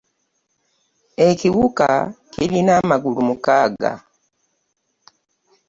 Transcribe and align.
Ekiwuka 1.27 1.89
kirina 2.31 2.71
amagulu 2.81 3.19
mukaaga. 3.27 3.93